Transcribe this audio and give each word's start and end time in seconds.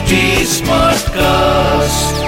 HD 0.00 0.18
Smartcast. 0.48 2.20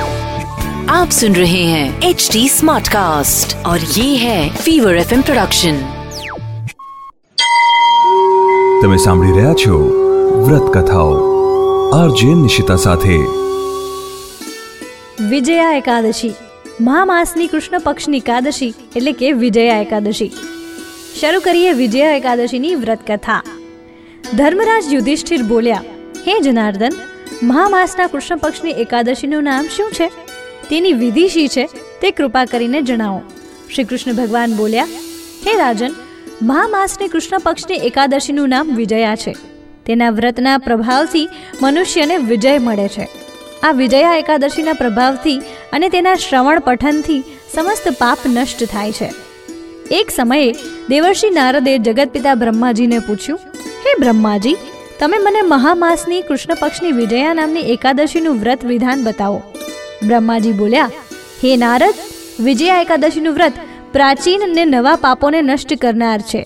आप 0.91 1.11
सुन 1.11 1.35
रहे 1.35 1.63
हैं 1.65 1.85
एच 2.03 2.29
डी 2.33 2.43
स्मार्ट 2.49 2.89
कास्ट 2.89 3.55
और 3.67 3.87
ये 3.93 4.07
है 4.17 4.41
फीवर 4.57 4.97
एफ 4.97 5.15
प्रोडक्शन 5.23 5.79
તમે 8.83 8.99
સાંભળી 8.99 9.33
રહ્યા 9.33 9.55
છો 9.57 9.81
વ્રત 10.43 10.69
કથાઓ 10.77 11.17
આરજે 11.95 12.31
નિશિતા 12.37 12.79
સાથે 12.85 13.19
વિજયા 15.27 15.73
એકાદશી 15.75 16.33
મહા 16.83 17.05
માસની 17.07 17.51
કૃષ્ણ 17.51 17.85
પક્ષની 17.85 18.25
એકાદશી 18.25 18.73
એટલે 18.93 19.19
કે 19.19 19.35
વિજયા 19.41 19.83
એકાદશી 19.83 20.33
શરૂ 21.19 21.45
કરીએ 21.45 21.77
વિજયા 21.77 22.17
એકાદશીની 22.17 22.79
વ્રત 22.81 23.13
કથા 23.13 23.43
ધર્મરાજ 24.35 24.97
યુધિષ્ઠિર 24.97 25.53
બોલ્યા 25.53 25.87
હે 26.25 26.43
જનાર્દન 26.45 27.07
મહામાસના 27.44 28.08
કૃષ્ણ 28.08 28.38
પક્ષની 28.38 28.72
એકાદશીનું 28.72 29.44
નામ 29.44 29.66
શું 29.68 29.92
છે? 29.92 30.08
તેની 30.70 30.94
વિધિ 30.94 31.28
શી 31.28 31.48
છે? 31.48 31.66
તે 32.02 32.12
કૃપા 32.12 32.46
કરીને 32.46 32.82
જણાવો. 32.82 33.22
શ્રી 33.76 33.84
કૃષ્ણ 33.84 34.14
ભગવાન 34.14 34.54
બોલ્યા, 34.54 34.84
હે 35.48 35.58
રાજન, 35.58 35.96
મહામાસની 36.42 37.08
કૃષ્ણ 37.08 37.38
પક્ષની 37.38 37.76
એકાદશીનું 37.76 38.50
નામ 38.50 38.76
વિજયા 38.76 39.16
છે. 39.16 39.34
તેના 39.86 40.10
વ્રતના 40.10 40.58
પ્રભાવથી 40.58 41.30
મનુષ્યને 41.62 42.18
વિજય 42.18 42.58
મળે 42.58 42.88
છે. 42.88 43.08
આ 43.64 43.72
વિજયા 43.72 44.16
એકાદશીના 44.16 44.74
પ્રભાવથી 44.74 45.38
અને 45.74 45.90
તેના 45.90 46.16
શ્રવણ 46.16 46.60
પઠનથી 46.60 47.24
સમસ્ત 47.54 47.90
પાપ 47.98 48.18
નષ્ટ 48.28 48.64
થાય 48.64 48.92
છે. 48.92 49.10
એક 49.92 50.12
સમયે 50.12 50.52
દેવર્ષિ 50.90 51.30
નારદે 51.30 51.78
જગતપિતા 51.78 52.36
બ્રહ્માજીને 52.36 53.00
પૂછ્યું, 53.00 53.40
હે 53.86 54.00
બ્રહ્માજી 54.00 54.56
તમે 55.04 55.18
મને 55.24 55.40
મહામાસની 55.44 56.20
કૃષ્ણ 56.28 56.58
પક્ષની 56.60 56.92
વિજયા 56.98 57.32
નામની 57.38 57.64
એકાદશીનું 57.72 58.38
વ્રત 58.42 58.62
વિધાન 58.70 59.02
બતાવો. 59.08 59.40
બ્રહ્માજી 60.08 60.54
બોલ્યા, 60.60 60.92
હે 61.42 61.52
નારદ, 61.64 61.98
વિજયા 62.46 62.84
એકાદશીનું 62.84 63.36
વ્રત 63.38 63.56
પ્રાચીન 63.96 64.46
અને 64.46 64.64
નવા 64.66 64.94
પાપોને 65.06 65.40
નષ્ટ 65.42 65.74
કરનાર 65.82 66.22
છે. 66.30 66.42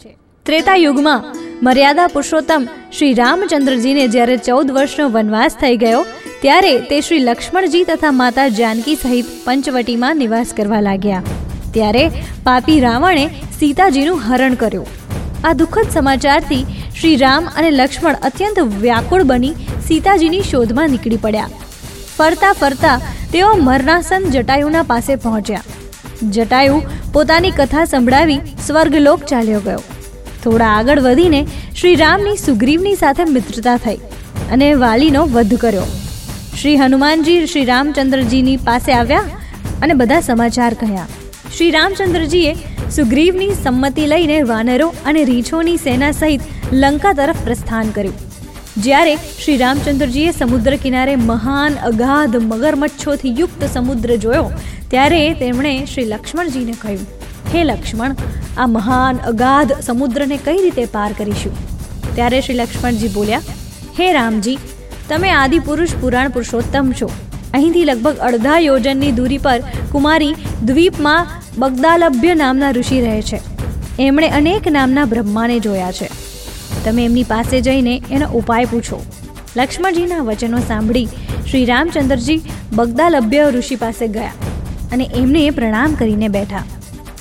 ત્રેતા 0.45 0.77
યુગમાં 0.85 1.27
મર્યાદા 1.67 2.07
પુરુષોત્તમ 2.15 2.65
શ્રી 2.95 3.13
રામચંદ્રજીને 3.21 4.07
જ્યારે 4.15 4.37
ચૌદ 4.47 4.73
વર્ષનો 4.77 5.07
વનવાસ 5.17 5.59
થઈ 5.61 5.77
ગયો, 5.83 6.01
ત્યારે 6.41 6.73
તે 6.89 6.99
શ્રી 7.01 7.25
લક્ષ્મણજી 7.27 7.83
તથા 7.91 8.13
માતા 8.21 8.47
જાનકી 8.61 8.97
સહિત 9.03 9.29
પંચવટીમાં 9.45 10.21
નિવાસ 10.23 10.55
કરવા 10.59 10.81
લાગ્યા. 10.89 11.23
ત્યારે 11.77 12.03
પાપી 12.49 12.79
રાવણે 12.87 13.25
સીતાજીનું 13.59 14.25
હરણ 14.27 14.57
કર્યું. 14.63 14.89
આ 15.45 15.55
દુઃખદ 15.61 15.95
સમાચારથી 15.97 16.63
શ્રી 16.97 17.15
રામ 17.15 17.49
અને 17.57 17.69
લક્ષ્મણ 17.71 18.15
અત્યંત 18.27 18.59
વ્યાકુળ 18.59 19.23
બની 19.23 19.53
સીતાજીની 19.87 20.41
શોધમાં 20.41 20.89
નીકળી 20.89 21.15
પડ્યા. 21.15 21.49
ફરતા 22.17 22.53
ફરતા 22.53 22.95
તેઓ 23.33 23.49
મરણાસન 23.67 24.23
જટાયુના 24.35 24.83
પાસે 24.83 25.15
પહોંચ્યા. 25.15 25.63
જટાયુ 26.29 26.79
પોતાની 27.13 27.51
કથા 27.51 27.85
સંભળાવી 27.85 28.39
સ્વર્ગલોક 28.67 29.23
ચાલ્યો 29.23 29.59
ગયો. 29.59 29.83
થોડા 30.43 30.71
આગળ 30.77 30.99
વધીને 30.99 31.41
શ્રી 31.81 31.95
રામની 31.95 32.35
સુગ્રીવની 32.45 32.95
સાથે 32.95 33.23
મિત્રતા 33.35 33.77
થઈ 33.77 33.99
અને 34.51 34.73
વાલીનો 34.73 35.23
વધ 35.25 35.53
કર્યો. 35.53 35.87
શ્રી 36.61 36.75
હનુમાનજી 36.77 37.39
શ્રી 37.47 37.65
રામચંદ્રજીની 37.65 38.57
પાસે 38.57 38.91
આવ્યા 38.93 39.25
અને 39.81 39.93
બધા 39.93 40.19
સમાચાર 40.19 40.73
કહ્યા. 40.73 41.07
શ્રી 41.57 41.71
રામચંદ્રજીએ 41.71 42.53
સુગ્રીવની 42.91 43.55
સંમતિ 43.63 44.05
લઈને 44.07 44.41
વાનરો 44.41 44.93
અને 45.05 45.23
રીંછોની 45.23 45.77
સેના 45.77 46.11
સહિત 46.11 46.41
લંકા 46.73 47.13
તરફ 47.13 47.43
પ્રસ્થાન 47.43 47.89
કર્યું. 47.89 48.13
જ્યારે 48.77 49.15
શ્રી 49.15 49.57
રામચંદ્રજીએ 49.57 50.31
સમુદ્ર 50.31 50.75
કિનારે 50.75 51.15
મહાન 51.15 51.73
અગાધ 51.73 52.35
મગરમચ્છોથી 52.35 53.35
યુક્ત 53.39 53.63
સમુદ્ર 53.73 54.15
જોયો, 54.15 54.51
ત્યારે 54.89 55.33
તેમણે 55.33 55.85
શ્રી 55.85 56.05
લક્ષ્મણજીને 56.05 56.73
કહ્યું, 56.81 57.07
હે 57.53 57.63
લક્ષ્મણ, 57.63 58.15
આ 58.57 58.65
મહાન 58.65 59.17
અગાધ 59.17 59.71
સમુદ્રને 59.81 60.37
કઈ 60.37 60.57
રીતે 60.57 60.85
પાર 60.85 61.13
કરીશું? 61.13 61.53
ત્યારે 62.15 62.41
શ્રી 62.41 62.55
લક્ષ્મણજી 62.55 63.07
બોલ્યા, 63.07 63.41
હે 63.99 64.13
રામજી, 64.13 64.57
તમે 65.09 65.29
આદિપુરુષ 65.29 65.89
પુરાણ 66.01 66.29
પુરુષોત્તમ 66.29 66.91
છો. 67.01 67.11
અહીંથી 67.53 67.85
લગભગ 67.85 68.17
અડધા 68.17 68.59
યોજનની 68.59 69.11
દૂરી 69.11 69.37
પર 69.37 69.59
કુમારી 69.91 70.35
દ્વીપમાં 70.65 71.27
બગદાલભ્ય 71.57 72.35
નામના 72.35 72.71
ઋષિ 72.71 73.01
રહે 73.01 73.21
છે. 73.21 73.39
એમણે 73.99 74.29
અનેક 74.29 74.67
નામના 74.67 75.05
બ્રહ્માને 75.05 75.59
જોયા 75.59 75.91
છે. 75.91 76.26
તમે 76.85 77.05
એમની 77.05 77.23
પાસે 77.23 77.61
જઈને 77.61 77.93
એનો 78.11 78.27
ઉપાય 78.33 78.65
પૂછો. 78.65 78.99
લક્ષ્મણજીના 79.55 80.19
વચનો 80.19 80.59
સાંભળી 80.59 81.07
શ્રી 81.49 81.65
રામચંદ્રજી 81.65 82.41
બગદાલભ્ય 82.73 83.49
ઋષિ 83.49 83.75
પાસે 83.75 84.07
ગયા 84.07 84.33
અને 84.93 85.09
એમને 85.15 85.49
પ્રણામ 85.51 85.95
કરીને 85.95 86.27
બેઠા. 86.27 86.63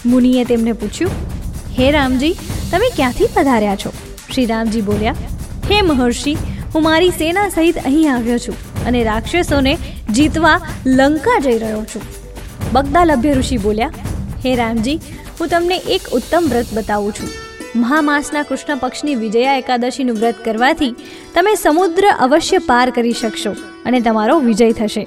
મુનિએ 0.07 0.45
તેમને 0.45 0.73
પૂછ્યું, 0.73 1.13
હે 1.79 1.91
રામજી, 1.91 2.35
તમે 2.71 2.91
ક્યાંથી 2.97 3.29
પધાર્યા 3.35 3.77
છો? 3.77 3.93
શ્રી 4.35 4.47
રામજી 4.47 4.81
બોલ્યા, 4.81 5.17
હે 5.71 5.81
મહર્ષિ, 5.83 6.37
હું 6.75 6.83
મારી 6.83 7.11
સેના 7.11 7.49
સહિત 7.49 7.79
અહીં 7.85 8.15
આવ્યો 8.15 8.39
છું 8.39 8.85
અને 8.87 9.05
રાક્ષસોને 9.05 9.79
જીતવા 10.15 10.61
લંકા 10.87 11.39
જઈ 11.39 11.59
રહ્યો 11.59 11.85
છું. 11.85 12.03
બગદાલભ્ય 12.73 13.35
ઋષિ 13.35 13.57
બોલ્યા, 13.57 13.93
હે 14.47 14.55
રામજી, 14.55 15.01
હું 15.41 15.49
તમને 15.49 15.77
એક 15.77 16.03
ઉત્તમ 16.13 16.49
વ્રત 16.49 16.67
બતાવું 16.75 17.13
છું. 17.13 17.46
મહામાસના 17.83 18.45
કૃષ્ણ 18.49 18.81
પક્ષની 18.83 19.17
વિજયા 19.23 19.57
એકાદશીનું 19.63 20.19
વ્રત 20.21 20.39
કરવાથી 20.47 20.93
તમે 21.35 21.55
સમુદ્ર 21.65 22.07
અવશ્ય 22.27 22.61
પાર 22.71 22.87
કરી 22.97 23.17
શકશો 23.21 23.53
અને 23.87 23.99
તમારો 24.07 24.37
વિજય 24.49 24.69
થશે. 24.81 25.05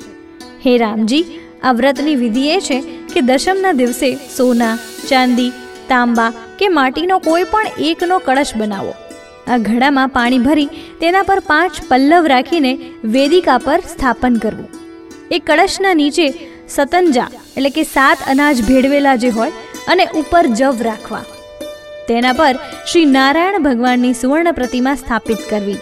હે 0.65 0.73
રામજી, 0.83 1.25
આ 1.63 1.73
વ્રતની 1.79 2.17
વિધિ 2.23 2.45
એ 2.55 2.57
છે 2.67 2.79
કે 3.13 3.25
દશમના 3.29 3.77
દિવસે 3.81 4.09
સોના, 4.37 4.75
ચાંદી, 5.09 5.51
તાંબા 5.91 6.31
કે 6.59 6.69
માટીનો 6.79 7.19
કોઈ 7.27 7.47
પણ 7.53 7.79
એકનો 7.91 8.19
કળશ 8.27 8.53
બનાવો. 8.61 8.93
આ 9.47 9.57
ઘડામાં 9.67 10.13
પાણી 10.17 10.43
ભરી 10.47 10.69
તેના 11.01 11.25
પર 11.29 11.39
પાંચ 11.51 11.81
પલ્લવ 11.89 12.29
રાખીને 12.33 12.73
વેદિકા 13.15 13.57
પર 13.65 13.79
સ્થાપન 13.93 14.39
કરવું. 14.43 14.69
એ 15.35 15.39
કળશના 15.49 15.97
નીચે 16.01 16.27
સતંજા 16.75 17.29
એટલે 17.57 17.71
કે 17.77 17.83
સાત 17.95 18.29
અનાજ 18.33 18.63
ભેળવેલા 18.69 19.17
જે 19.25 19.35
હોય 19.39 19.53
અને 19.93 20.05
ઉપર 20.21 20.45
જવ 20.59 20.87
રાખવા. 20.89 21.25
તેના 22.09 22.33
પર 22.33 22.55
શ્રી 22.91 23.07
નારાયણ 23.17 23.65
ભગવાનની 23.67 24.13
સુવર્ણ 24.13 24.51
પ્રતિમા 24.51 24.95
સ્થાપિત 24.95 25.41
કરવી. 25.49 25.79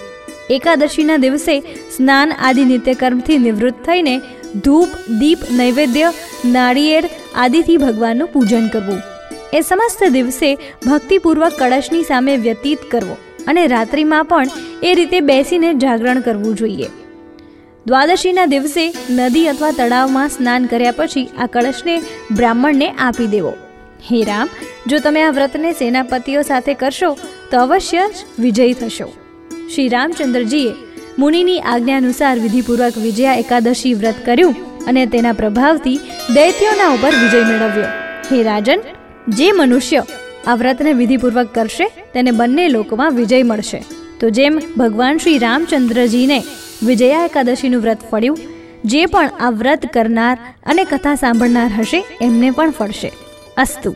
એકાદશીના 0.50 1.18
દિવસે 1.18 1.56
સ્નાન 1.98 2.34
આદિ 2.48 2.66
નિત્યકર્મથી 2.66 3.38
નિવૃત્ત 3.38 3.80
થઈને 3.86 4.16
ધૂપ, 4.66 4.90
દીપ, 5.20 5.40
નૈવેદ્ય, 5.52 6.12
નાળિયેર 6.46 7.06
આદિથી 7.36 7.78
ભગવાનનું 7.78 8.28
પૂજન 8.28 8.68
કરવું. 8.68 9.02
એ 9.54 9.62
સમસ્ત 9.62 10.04
દિવસે 10.18 10.50
ભક્તિપૂર્વક 10.88 11.60
કળશની 11.60 12.04
સામે 12.04 12.34
વ્યતીત 12.38 12.88
કરવો 12.92 13.18
અને 13.48 13.68
રાત્રિમાં 13.68 14.26
પણ 14.26 14.48
એ 14.84 14.96
રીતે 14.96 15.20
બેસીને 15.20 15.70
જાગરણ 15.74 16.20
કરવું 16.22 16.56
જોઈએ. 16.56 16.90
દ્વાદશીના 17.86 18.46
દિવસે 18.46 18.84
નદી 19.10 19.48
અથવા 19.48 19.72
તળાવમાં 19.72 20.30
સ્નાન 20.30 20.66
કર્યા 20.66 20.92
પછી 20.92 21.30
આ 21.40 21.46
કળશને 21.46 21.96
બ્રાહ્મણને 22.32 22.90
આપી 23.00 23.28
દેવો. 23.28 23.54
હે 24.12 24.24
રામ, 24.24 24.50
જો 24.88 25.00
તમે 25.00 25.24
આ 25.24 25.30
વ્રતને 25.30 25.72
સેનાપતિઓ 25.74 26.42
સાથે 26.42 26.74
કરશો, 26.74 27.18
તો 27.52 27.60
અવશ્ય 27.60 28.00
જ 28.10 28.42
વિજયી 28.42 28.74
થશો. 28.74 29.14
શ્રી 29.76 29.88
રામચંદ્રજીએ 29.88 30.74
મુનિની 31.20 31.60
આજ્ઞાનુસાર 31.60 32.40
વિધિપૂર્વક 32.40 32.98
વિજયા 32.98 33.34
એકાદશી 33.34 33.94
વ્રત 33.94 34.16
કર્યું 34.26 34.86
અને 34.86 35.06
તેના 35.06 35.34
પ્રભાવથી 35.34 36.00
દૈત્યોના 36.34 36.94
ઉપર 36.94 37.10
વિજય 37.10 37.44
મેળવ્યો. 37.44 37.86
હે 38.32 38.44
રાજન, 38.44 38.80
જે 39.28 39.52
મનુષ્ય 39.52 40.04
આ 40.48 40.56
વ્રતને 40.56 40.94
વિધિપૂર્વક 40.94 41.56
કરશે, 41.56 41.92
તેને 42.14 42.32
બંને 42.32 42.70
લોકોમાં 42.70 43.12
વિજય 43.12 43.44
મળશે. 43.44 43.84
તો 44.20 44.30
જેમ 44.30 44.60
ભગવાન 44.78 45.18
શ્રી 45.18 45.38
રામચંદ્રજીને 45.38 46.44
વિજયા 46.84 47.26
એકાદશીનું 47.26 47.82
વ્રત 47.82 48.00
ફળ્યું, 48.12 48.38
જે 48.86 49.06
પણ 49.06 49.30
આ 49.40 49.50
વ્રત 49.50 49.94
કરનાર 49.94 50.38
અને 50.66 50.84
કથા 50.84 51.16
સાંભળનાર 51.16 51.72
હશે, 51.80 52.04
એમને 52.22 52.52
પણ 52.52 52.72
ફળશે. 52.72 53.12
અસ્તુ. 53.58 53.96